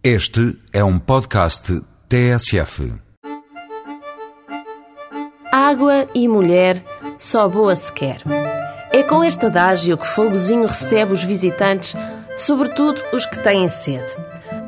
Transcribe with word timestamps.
Este 0.00 0.56
é 0.72 0.84
um 0.84 0.96
podcast 0.96 1.82
TSF. 2.08 2.94
Água 5.52 6.06
e 6.14 6.28
mulher, 6.28 6.80
só 7.18 7.48
boa 7.48 7.74
se 7.74 7.92
quer. 7.92 8.18
É 8.92 9.02
com 9.02 9.24
este 9.24 9.46
adágio 9.46 9.98
que 9.98 10.06
Folgozinho 10.06 10.68
recebe 10.68 11.12
os 11.12 11.24
visitantes, 11.24 11.96
sobretudo 12.36 13.02
os 13.12 13.26
que 13.26 13.42
têm 13.42 13.68
sede. 13.68 14.08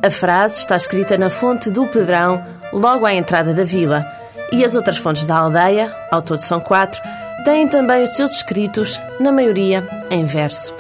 A 0.05 0.11
frase 0.11 0.59
está 0.59 0.75
escrita 0.75 1.17
na 1.17 1.31
fonte 1.31 1.71
do 1.71 1.87
Pedrão, 1.87 2.45
logo 2.73 3.07
à 3.07 3.15
entrada 3.15 3.55
da 3.55 3.63
vila, 3.63 4.05
e 4.51 4.65
as 4.65 4.75
outras 4.75 4.99
fontes 4.99 5.23
da 5.23 5.37
aldeia, 5.37 5.97
ao 6.11 6.23
todo 6.23 6.41
são 6.41 6.59
quatro, 6.59 7.01
têm 7.45 7.69
também 7.69 8.03
os 8.03 8.17
seus 8.17 8.33
escritos, 8.33 9.01
na 9.21 9.31
maioria, 9.31 9.89
em 10.11 10.25
verso. 10.25 10.75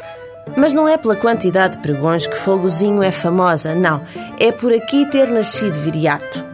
Mas 0.56 0.72
não 0.72 0.88
é 0.88 0.96
pela 0.96 1.16
quantidade 1.16 1.76
de 1.76 1.82
pregões 1.82 2.26
que 2.26 2.36
Folgozinho 2.36 3.02
é 3.02 3.10
famosa, 3.10 3.74
não. 3.74 4.02
É 4.38 4.52
por 4.52 4.72
aqui 4.72 5.08
ter 5.10 5.28
nascido 5.28 5.78
viriato. 5.78 6.44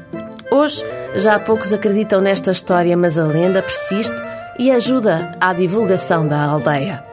Hoje, 0.50 0.84
já 1.14 1.38
poucos 1.38 1.72
acreditam 1.72 2.20
nesta 2.20 2.50
história, 2.50 2.96
mas 2.96 3.18
a 3.18 3.24
lenda 3.24 3.62
persiste 3.62 4.16
e 4.58 4.70
ajuda 4.70 5.32
à 5.40 5.52
divulgação 5.52 6.26
da 6.26 6.42
aldeia. 6.44 7.04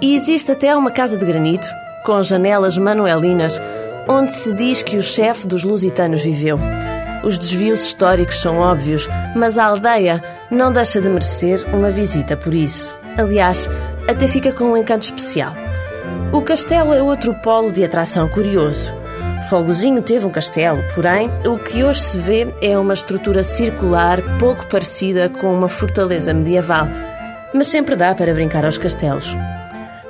E 0.00 0.16
existe 0.16 0.52
até 0.52 0.74
uma 0.74 0.90
casa 0.90 1.16
de 1.16 1.24
granito, 1.24 1.66
com 2.04 2.22
janelas 2.22 2.78
manuelinas, 2.78 3.60
onde 4.08 4.32
se 4.32 4.54
diz 4.54 4.82
que 4.82 4.96
o 4.96 5.02
chefe 5.02 5.46
dos 5.46 5.62
lusitanos 5.62 6.22
viveu. 6.22 6.58
Os 7.22 7.38
desvios 7.38 7.82
históricos 7.82 8.40
são 8.40 8.58
óbvios, 8.58 9.08
mas 9.36 9.58
a 9.58 9.64
aldeia 9.64 10.22
não 10.50 10.72
deixa 10.72 11.00
de 11.00 11.08
merecer 11.08 11.64
uma 11.74 11.90
visita 11.90 12.36
por 12.36 12.54
isso. 12.54 12.94
Aliás, 13.16 13.68
até 14.08 14.26
fica 14.26 14.52
com 14.52 14.64
um 14.64 14.76
encanto 14.76 15.04
especial. 15.04 15.52
O 16.32 16.42
castelo 16.42 16.92
é 16.92 17.02
outro 17.02 17.34
polo 17.34 17.72
de 17.72 17.84
atração 17.84 18.28
curioso. 18.28 18.94
Folgozinho 19.48 20.02
teve 20.02 20.26
um 20.26 20.30
castelo, 20.30 20.84
porém, 20.94 21.30
o 21.46 21.58
que 21.58 21.82
hoje 21.82 22.00
se 22.00 22.18
vê 22.18 22.52
é 22.60 22.78
uma 22.78 22.92
estrutura 22.92 23.42
circular 23.42 24.20
pouco 24.38 24.66
parecida 24.66 25.28
com 25.28 25.52
uma 25.52 25.68
fortaleza 25.68 26.34
medieval. 26.34 26.86
Mas 27.54 27.68
sempre 27.68 27.96
dá 27.96 28.14
para 28.14 28.34
brincar 28.34 28.64
aos 28.64 28.76
castelos. 28.76 29.36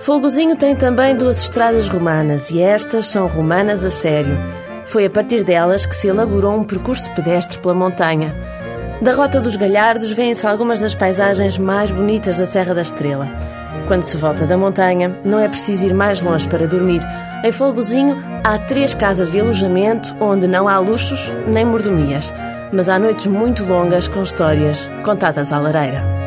Folgozinho 0.01 0.57
tem 0.57 0.75
também 0.75 1.15
duas 1.15 1.43
estradas 1.43 1.89
romanas 1.89 2.51
e 2.51 2.61
estas 2.61 3.07
são 3.07 3.27
romanas 3.27 3.85
a 3.85 3.91
sério. 3.91 4.39
Foi 4.87 5.05
a 5.05 5.11
partir 5.11 5.45
delas 5.45 5.87
que 5.87 5.95
se 5.95 6.09
elaborou 6.09 6.57
um 6.57 6.65
percurso 6.65 7.11
pedestre 7.15 7.59
pela 7.59 7.75
montanha. 7.75 8.35
Da 9.03 9.13
Rota 9.13 9.41
dos 9.41 9.55
Galhardos 9.55 10.11
vêm-se 10.11 10.47
algumas 10.47 10.81
das 10.81 10.95
paisagens 10.95 11.59
mais 11.59 11.91
bonitas 11.91 12.39
da 12.39 12.47
Serra 12.47 12.75
da 12.75 12.83
Estrela. 12.83 13.31
Quando 13.87 14.03
se 14.03 14.17
volta 14.17 14.47
da 14.47 14.57
montanha, 14.57 15.19
não 15.25 15.39
é 15.39 15.49
preciso 15.49 15.87
ir 15.87 15.95
mais 15.95 16.21
longe 16.21 16.49
para 16.49 16.67
dormir. 16.67 17.01
Em 17.45 17.53
Folgozinho 17.53 18.17
há 18.45 18.59
três 18.59 18.95
casas 18.95 19.31
de 19.31 19.41
alojamento 19.41 20.15
onde 20.21 20.47
não 20.47 20.69
há 20.69 20.79
luxos 20.79 21.33
nem 21.47 21.65
mordomias, 21.65 22.33
mas 22.73 22.89
há 22.89 22.99
noites 22.99 23.27
muito 23.27 23.65
longas 23.65 24.09
com 24.09 24.23
histórias 24.23 24.91
contadas 25.05 25.53
à 25.53 25.59
lareira. 25.59 26.19